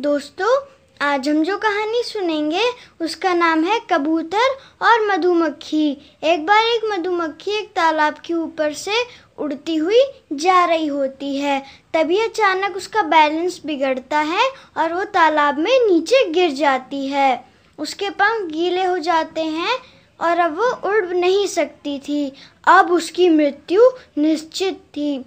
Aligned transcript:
दोस्तों, 0.00 0.66
आज 1.00 1.28
हम 1.28 1.42
जो 1.42 1.58
कहानी 1.58 2.02
सुनेंगे, 2.02 2.62
उसका 3.00 3.34
नाम 3.34 3.64
है 3.64 3.80
कबूतर 3.90 4.48
और 4.82 5.06
मधुमक्खी। 5.06 5.98
एक 6.24 6.46
बार 6.46 6.64
एक 6.64 6.80
मधुमक्खी 6.84 7.50
एक 7.50 7.68
तालाब 7.68 8.14
के 8.14 8.34
ऊपर 8.34 8.72
से 8.72 8.92
उड़ती 9.38 9.76
हुई 9.76 10.02
जा 10.32 10.64
रही 10.64 10.86
होती 10.86 11.36
है। 11.36 11.62
तभी 11.94 12.18
अचानक 12.18 12.76
उसका 12.76 13.02
बैलेंस 13.02 13.60
बिगड़ता 13.66 14.18
है 14.18 14.50
और 14.76 14.92
वो 14.92 15.04
तालाब 15.04 15.58
में 15.58 15.86
नीचे 15.86 16.24
गिर 16.30 16.50
जाती 16.50 17.06
है। 17.06 17.44
उसके 17.78 18.10
पंख 18.10 18.52
गीले 18.52 18.84
हो 18.84 18.98
जाते 18.98 19.40
हैं 19.40 19.78
और 20.20 20.38
अब 20.38 20.58
वो 20.58 20.70
उड़ 20.88 21.06
नहीं 21.06 21.46
सकती 21.46 21.98
थी। 21.98 22.32
अब 22.68 22.92
उसकी 22.92 23.28
मृत्यु 23.28 23.82
निश्चित 24.18 24.74
थी। 24.74 25.18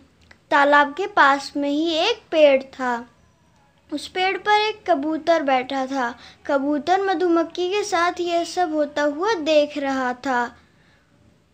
तालाब 0.52 0.94
के 0.94 1.08
पास 1.08 1.54
में 1.58 1.70
ही 1.70 1.94
एक 1.94 2.18
पेड़ 2.32 2.64
था। 2.64 3.10
उस 3.92 4.08
पेड़ 4.08 4.38
पर 4.38 4.62
एक 4.62 4.84
कबूतर 4.88 5.44
बैठा 5.44 5.86
था। 5.86 6.14
कबूतर 6.46 7.02
मधुमक्खी 7.02 7.70
के 7.70 7.84
साथ 7.84 8.20
यह 8.20 8.44
सब 8.44 8.74
होता 8.74 9.02
हुआ 9.02 9.34
देख 9.34 9.78
रहा 9.78 10.14
था। 10.14 10.56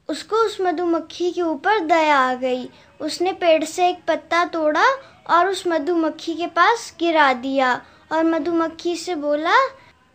उसको 0.10 0.36
उस 0.36 0.58
मधुमक्खी 0.62 1.32
के 1.32 1.42
ऊपर 1.42 1.80
दया 1.80 2.18
आ 2.18 2.34
गई। 2.34 2.70
उसने 3.02 3.34
पेड़ 3.34 3.64
से 3.64 3.88
एक 3.90 4.00
पत्ता 4.08 4.44
तोड़ा 4.46 4.86
और 5.30 5.48
उस 5.48 5.64
मधुमक्खी 5.68 6.34
के 6.36 6.48
पास 6.48 6.96
गिरा 7.00 7.32
दिया 7.34 7.74
और 8.12 8.24
मधुमक्खी 8.24 8.96
से 8.96 9.16
बोला, 9.16 9.56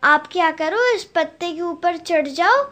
आप 0.03 0.27
क्या 0.31 0.51
करो, 0.51 0.95
इस 0.95 1.03
पत्ते 1.03 1.51
के 1.51 1.61
ऊपर 1.61 1.97
चढ़ 1.97 2.27
जाओ 2.27 2.63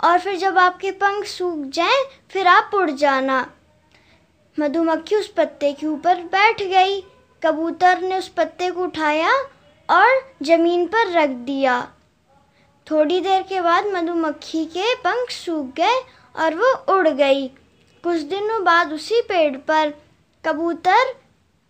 और 0.00 0.18
फिर 0.18 0.36
जब 0.36 0.58
आपके 0.58 0.90
पंख 0.90 1.24
सूख 1.24 1.66
जाएँ, 1.66 2.04
फिर 2.30 2.46
आप 2.46 2.70
उड़ 2.74 2.90
जाना। 2.90 3.46
मधुमक्खी 4.58 5.16
उस 5.16 5.28
पत्ते 5.28 5.72
के 5.72 5.86
ऊपर 5.86 6.22
बैठ 6.22 6.62
गई। 6.62 7.00
कबूतर 7.46 8.00
ने 8.00 8.18
उस 8.18 8.28
पत्ते 8.28 8.70
को 8.70 8.82
उठाया 8.82 9.32
और 9.88 10.20
ज़मीन 10.42 10.86
पर 10.86 11.10
रख 11.12 11.28
दिया। 11.28 11.80
थोड़ी 12.86 13.20
देर 13.20 13.42
के 13.42 13.60
बाद 13.60 13.86
मधुमक्खी 13.86 14.64
के 14.66 14.94
पंख 14.94 15.30
सूख 15.30 15.66
गए 15.76 16.00
और 16.34 16.54
वो 16.54 16.72
उड़ 16.94 17.08
गई। 17.08 17.46
कुछ 18.04 18.20
दिनों 18.22 18.62
बाद 18.64 18.92
उसी 18.92 19.20
पेड़ 19.20 19.56
पर 19.56 19.92
कबूतर 20.44 21.14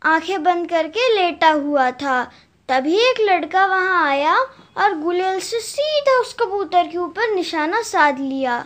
आँखें 0.03 0.43
बंद 0.43 0.69
करके 0.69 1.15
लेटा 1.15 1.51
हुआ 1.51 1.91
था। 1.91 2.23
तभी 2.69 2.97
एक 3.01 3.21
लड़का 3.21 3.67
वहाँ 3.67 4.07
आया 4.07 4.37
और 4.77 4.99
गुलेल 4.99 5.41
से 5.41 5.61
सीधा 5.61 6.21
उस 6.21 6.35
कबूतर 6.41 6.87
के 6.87 6.99
ऊपर 6.99 7.35
निशाना 7.35 7.83
साध 7.83 8.19
लिया। 8.19 8.65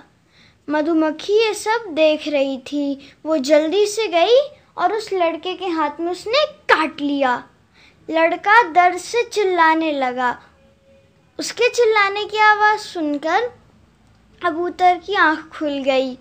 मधुमक्खी 0.69 1.33
ये 1.33 1.53
सब 1.55 1.85
देख 1.95 2.29
रही 2.29 2.59
थी। 2.59 3.13
वो 3.27 3.37
जल्दी 3.37 3.87
से 3.87 4.07
गई 4.09 4.41
और 4.79 4.93
उस 4.93 5.13
लड़के 5.13 5.55
के 5.55 5.67
हाथ 5.67 6.01
में 6.01 6.11
उसने 6.13 6.45
काट 6.81 7.01
लिया। 7.01 7.45
लड़का 8.11 8.63
दर्द 8.63 8.99
से 8.99 9.23
चिल्लाने 9.23 9.93
लगा। 9.93 10.43
उसके 11.39 11.69
चिल्लाने 11.69 12.25
की 12.25 12.39
आवाज़ 12.39 12.81
सुनकर 12.81 13.41
कबूतर 14.47 14.99
की 14.99 15.15
आँख 15.15 15.59
खुल 15.59 15.83
गई। 15.83 16.19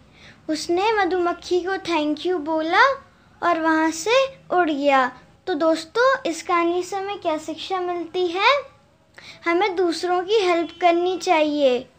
उसने 0.49 0.91
मधुमक्खी 0.91 1.61
को 1.61 1.77
थैंक 1.77 2.25
यू 2.25 2.37
बोला 2.37 2.83
और 3.43 3.59
वहाँ 3.59 3.91
से 3.91 4.27
उड़ 4.51 4.69
गया। 4.69 5.11
तो 5.47 5.53
दोस्तों, 5.53 6.21
इस 6.25 6.43
कहानी 6.43 6.83
से 6.83 6.95
हमें 6.95 7.19
क्या 7.19 7.37
शिक्षा 7.37 7.79
मिलती 7.79 8.27
है? 8.27 8.51
हमें 9.45 9.75
दूसरों 9.75 10.23
की 10.23 10.39
हेल्प 10.39 10.69
करनी 10.81 11.17
चाहिए। 11.17 11.89